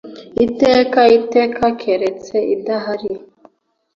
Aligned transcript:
Iteka 0.45 1.01
iteka 1.19 1.65
keretse 1.79 2.35
idahari. 2.55 3.13